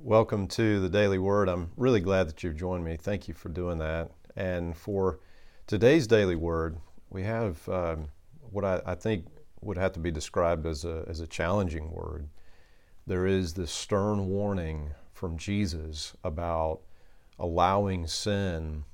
[0.00, 1.48] Welcome to the Daily Word.
[1.48, 2.96] I'm really glad that you've joined me.
[2.96, 4.12] Thank you for doing that.
[4.36, 5.18] And for
[5.66, 6.78] today's Daily Word,
[7.10, 8.06] we have um,
[8.52, 9.26] what I, I, think
[9.60, 12.28] would have to be described as a, as a challenging word.
[13.08, 16.82] There is this stern warning from Jesus about
[17.36, 18.84] allowing sin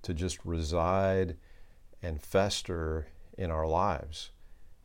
[0.00, 1.36] to just reside
[2.02, 4.30] and fester in our lives.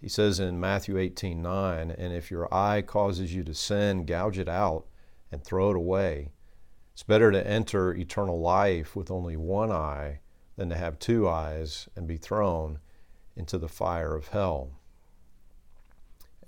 [0.02, 4.38] He says in Matthew 18 9, and if your eye causes you to sin, gouge
[4.38, 4.86] it out
[5.32, 6.32] and throw it away.
[6.93, 10.20] It's better to enter eternal life with only one eye
[10.58, 12.80] than to have two eyes and be thrown
[13.35, 14.71] into the fire of hell.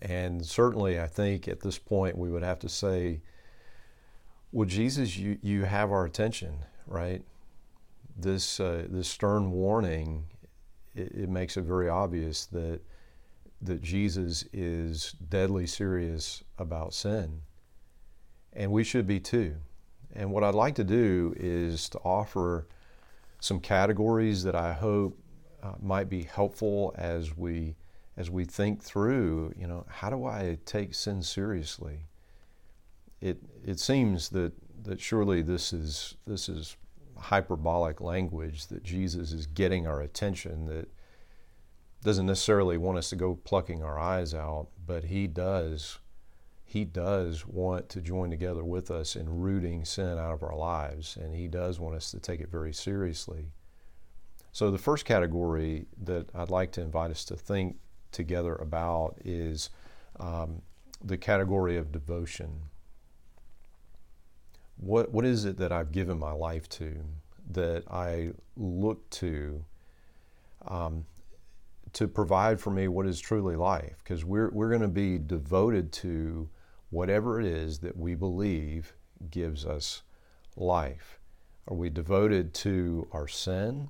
[0.01, 3.21] And certainly, I think at this point we would have to say,
[4.51, 7.23] well, Jesus, you, you have our attention, right?
[8.17, 10.25] This, uh, this stern warning,
[10.93, 12.81] it, it makes it very obvious that,
[13.61, 17.43] that Jesus is deadly serious about sin
[18.53, 19.55] and we should be too.
[20.13, 22.67] And what I'd like to do is to offer
[23.39, 25.17] some categories that I hope
[25.63, 27.75] uh, might be helpful as we
[28.17, 32.07] as we think through, you know, how do I take sin seriously?
[33.21, 36.75] It it seems that that surely this is this is
[37.17, 40.89] hyperbolic language that Jesus is getting our attention that
[42.03, 45.99] doesn't necessarily want us to go plucking our eyes out, but he does
[46.71, 51.17] he does want to join together with us in rooting sin out of our lives,
[51.17, 53.47] and He does want us to take it very seriously.
[54.53, 57.75] So, the first category that I'd like to invite us to think
[58.13, 59.69] together about is
[60.21, 60.61] um,
[61.03, 62.61] the category of devotion.
[64.77, 67.03] What, what is it that I've given my life to,
[67.49, 69.65] that I look to
[70.69, 71.03] um,
[71.91, 73.97] to provide for me what is truly life?
[74.01, 76.49] Because we're, we're going to be devoted to
[76.91, 78.93] whatever it is that we believe
[79.31, 80.03] gives us
[80.55, 81.19] life.
[81.67, 83.89] Are we devoted to our sin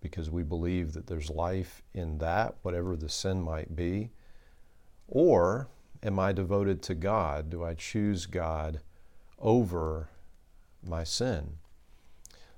[0.00, 4.10] because we believe that there's life in that, whatever the sin might be?
[5.08, 5.68] Or
[6.02, 7.48] am I devoted to God?
[7.48, 8.80] Do I choose God
[9.38, 10.10] over
[10.86, 11.54] my sin?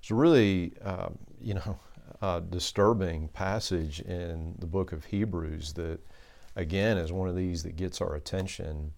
[0.01, 6.01] It's a really, um, you know, disturbing passage in the book of Hebrews that,
[6.57, 8.93] again, is one of these that gets our attention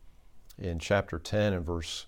[0.59, 2.07] in chapter 10 and verse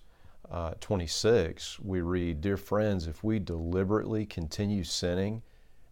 [0.49, 5.41] uh, 26, we read, Dear friends, if we deliberately continue sinning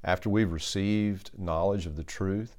[0.03, 2.57] after we've received knowledge of the truth,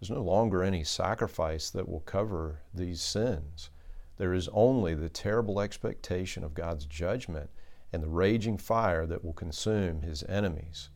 [0.00, 3.70] there's no longer any sacrifice that will cover these sins.
[4.18, 7.50] There is only the terrible expectation of God's judgment
[7.92, 10.90] and the raging fire that will consume his enemies.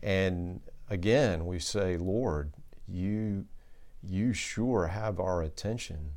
[0.00, 2.52] And again, we say, Lord,
[2.86, 3.46] you,
[4.02, 6.12] you sure have our attention.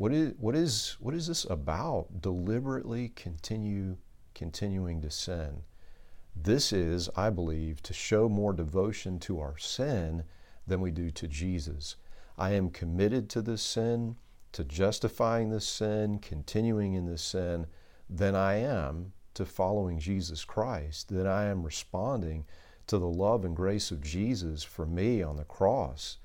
[0.00, 2.22] What is, what is, what is this about?
[2.22, 3.98] Deliberately continue
[4.34, 5.64] continuing to sin.
[6.34, 10.24] This is, I believe, to show more devotion to our sin
[10.66, 11.96] than we do to Jesus.
[12.38, 14.16] I am committed to this sin,
[14.52, 17.66] to justifying this sin, continuing in this sin,
[18.08, 22.46] than I am to following Jesus Christ, than I am responding
[22.86, 26.16] to the love and grace of Jesus for me on the cross.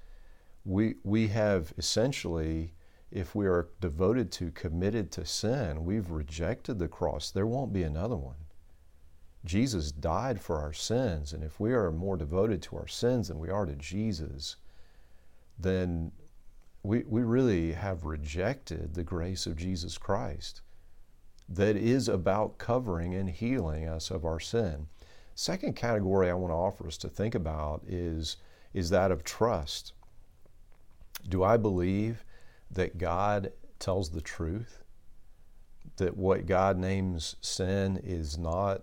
[0.64, 2.75] We, we have essentially
[3.12, 7.32] if we are devoted to, committed to sin, we've rejected the cross.
[7.32, 8.36] There won't be another one.
[9.46, 13.40] Jesus died for our sins, and if we are more devoted to our sins than
[13.40, 14.56] we are to Jesus,
[15.58, 16.12] then
[16.82, 20.62] we, we really have rejected the grace of Jesus Christ
[21.48, 24.88] that is about covering and healing us of our sin.
[25.36, 28.38] Second category I want to offer us to think about is,
[28.74, 29.94] is that of trust.
[31.30, 32.24] Do I believe
[32.72, 34.84] that God tells the truth,
[35.98, 38.82] that what God names sin is not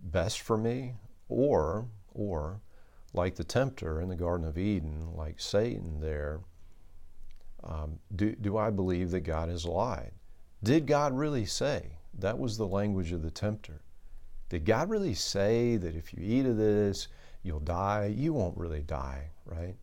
[0.00, 0.94] best for me,
[1.28, 2.60] or, or,
[3.12, 6.40] like the tempter in the Garden of Eden, like Satan there,
[7.62, 10.12] um, do, do I believe that God has lied?
[10.62, 11.98] Did God really say?
[12.18, 13.82] That was the language of the tempter.
[14.48, 17.08] Did God really say that if you eat of this,
[17.42, 18.12] you'll die?
[18.14, 19.76] You won't really die, right?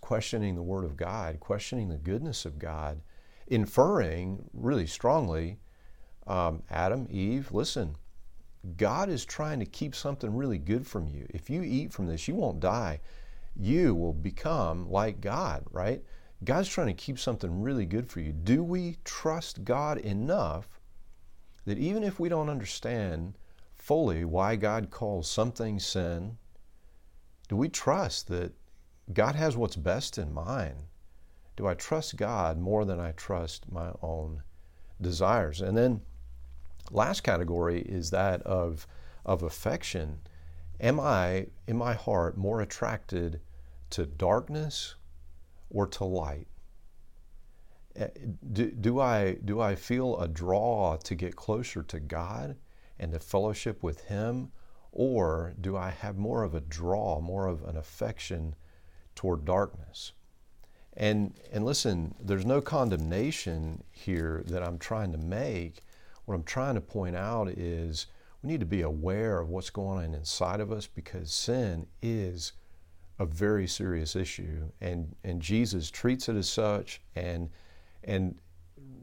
[0.00, 3.00] Questioning the Word of God, questioning the goodness of God,
[3.46, 5.58] inferring really strongly
[6.26, 7.96] um, Adam, Eve, listen,
[8.76, 11.26] God is trying to keep something really good from you.
[11.30, 13.00] If you eat from this, you won't die.
[13.54, 16.02] You will become like God, right?
[16.44, 18.32] God's trying to keep something really good for you.
[18.32, 20.68] Do we trust God enough
[21.64, 23.38] that even if we don't understand
[23.74, 26.36] fully why God calls something sin,
[27.48, 28.52] do we trust that
[29.12, 30.76] God has what's best in mind.
[31.56, 34.42] Do I trust God more than I trust my own
[35.00, 35.60] desires?
[35.60, 36.02] And then
[36.90, 38.86] Last category is that of,
[39.24, 40.20] of affection.
[40.80, 43.40] Am I, in my heart, more attracted
[43.90, 44.94] to darkness
[45.70, 46.46] or to light?
[47.96, 48.08] Eh,
[48.52, 52.56] do, do, I, do I feel a draw to get closer to God
[52.98, 54.52] and to fellowship with Him?
[54.92, 58.54] Or do I have more of a draw, more of an affection
[59.16, 60.12] toward darkness?
[60.96, 65.82] And, and listen, there's no condemnation here that I'm trying to make.
[66.24, 68.06] What I'm trying to point out is
[68.42, 72.52] we need to be aware of what's going on inside of us because sin is
[73.18, 74.70] a very serious issue.
[74.80, 77.50] And, and Jesus treats it as such and,
[78.04, 78.36] and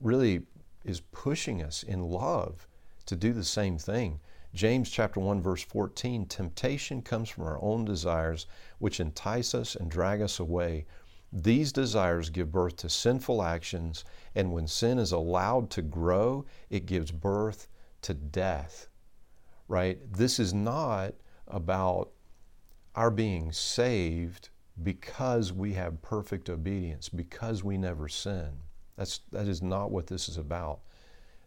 [0.02, 0.44] really
[0.84, 2.68] is pushing us in love
[3.06, 4.20] to do the same thing.
[4.54, 8.46] James chapter 1 verse 14 temptation comes from our own desires
[8.80, 10.86] which entice us and drag us away
[11.36, 14.06] these desires give birth to sinful actions,
[14.36, 17.68] and when sin is allowed to grow, it gives birth
[18.04, 18.88] to death.
[19.68, 19.98] Right?
[20.14, 21.16] This is not
[21.48, 22.12] about
[22.94, 24.50] our being saved
[24.84, 28.52] because we have perfect obedience, because we never sin.
[28.96, 30.82] That's, that is not what this is about.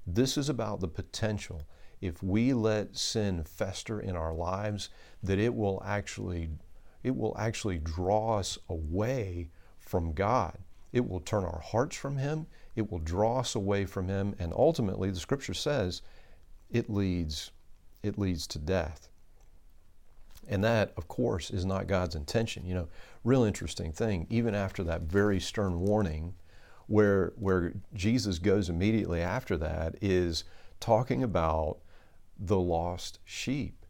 [0.05, 1.62] This is about the potential.
[2.00, 4.90] If we let sin fester in our lives,
[5.22, 6.50] that it will actually
[7.02, 9.48] it will actually draw us away
[9.78, 10.58] from God.
[10.93, 14.52] It will turn our hearts from Him, it will draw us away from Him, and
[14.52, 16.02] ultimately, the Scripture says,
[16.70, 17.52] it leads,
[18.02, 19.08] it leads to death.
[20.48, 22.66] And that, of course, is not God's intention.
[22.66, 22.88] You know,
[23.25, 26.34] real interesting thing, even after that very stern warning,
[26.87, 30.44] where, where Jesus goes immediately after that, is
[30.81, 31.78] talking about
[32.38, 33.87] the lost sheep.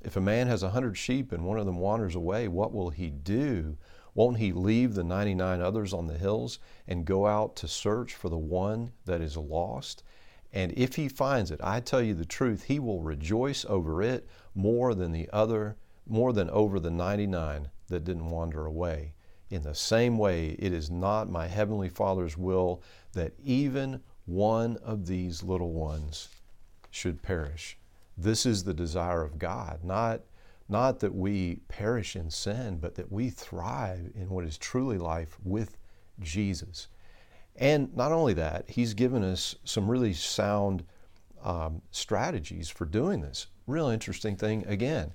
[0.00, 2.90] If a man has a hundred sheep and one of them wanders away, what will
[2.90, 3.76] he do?
[4.14, 8.28] Won't he leave the 99 others on the hills and go out to search for
[8.28, 10.02] the one that is lost?
[10.52, 14.28] And if he finds it, I tell you the truth, he will rejoice over it
[14.54, 15.76] more than the other,
[16.06, 19.14] more than over the 99 that didn't wander away.
[19.50, 22.82] In the same way, it is not my heavenly Father's will
[23.12, 26.28] that even one of these little ones
[26.98, 27.78] should perish.
[28.16, 30.22] This is the desire of God, not
[30.68, 35.38] not that we perish in sin, but that we thrive in what is truly life
[35.42, 35.78] with
[36.20, 36.88] Jesus.
[37.56, 40.84] And not only that, He's given us some really sound
[41.42, 43.46] um, strategies for doing this.
[43.66, 45.12] Real interesting thing again.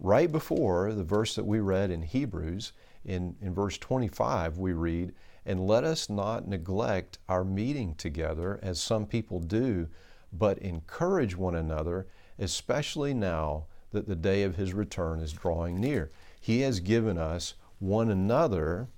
[0.00, 2.72] Right before the verse that we read in Hebrews,
[3.04, 5.12] in, in verse 25, we read,
[5.44, 9.88] And let us not neglect our meeting together as some people do,
[10.32, 12.06] but encourage one another,
[12.38, 16.10] especially now that the day of his return is drawing near.
[16.40, 18.88] He has given us one another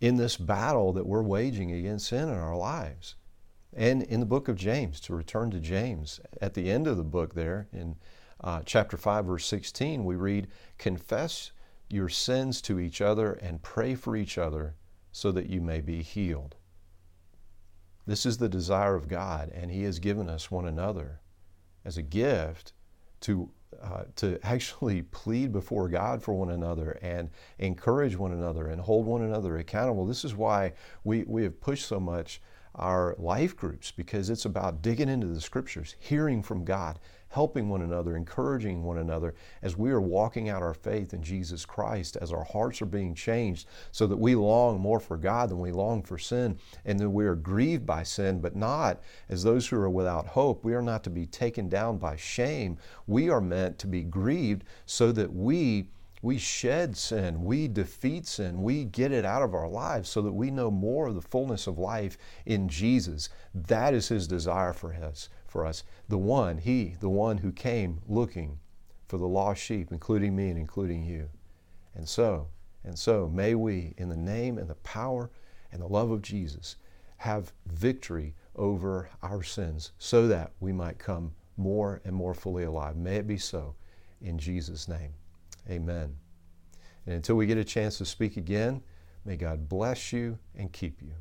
[0.00, 3.16] in this battle that we're waging against sin in our lives.
[3.72, 7.04] And in the book of James, to return to James, at the end of the
[7.04, 7.96] book there, in
[8.42, 10.48] uh, chapter 5, verse 16, we read,
[10.78, 11.52] Confess
[11.88, 14.74] your sins to each other and pray for each other
[15.12, 16.56] so that you may be healed.
[18.06, 21.20] This is the desire of God, and He has given us one another
[21.84, 22.72] as a gift
[23.20, 23.50] to
[23.80, 29.06] uh, to actually plead before God for one another and encourage one another and hold
[29.06, 30.06] one another accountable.
[30.06, 30.72] This is why
[31.04, 32.40] we, we have pushed so much
[32.74, 36.98] our life groups because it's about digging into the scriptures, hearing from God,
[37.30, 41.64] helping one another, encouraging one another as we are walking out our faith in Jesus
[41.64, 45.60] Christ, as our hearts are being changed so that we long more for God than
[45.60, 49.66] we long for sin, and that we are grieved by sin, but not as those
[49.66, 50.64] who are without hope.
[50.64, 52.78] We are not to be taken down by shame.
[53.06, 55.86] We are meant to be grieved so that we
[56.22, 60.32] we shed sin, we defeat sin, we get it out of our lives so that
[60.32, 63.30] we know more of the fullness of life in Jesus.
[63.54, 65.82] That is his desire for us, for us.
[66.08, 68.58] The one, he, the one who came looking
[69.08, 71.28] for the lost sheep, including me and including you.
[71.94, 72.48] And so,
[72.84, 75.30] and so may we, in the name and the power
[75.72, 76.76] and the love of Jesus,
[77.16, 82.96] have victory over our sins so that we might come more and more fully alive.
[82.96, 83.74] May it be so
[84.22, 85.12] in Jesus' name.
[85.68, 86.16] Amen.
[87.06, 88.82] And until we get a chance to speak again,
[89.24, 91.12] may God bless you and keep you.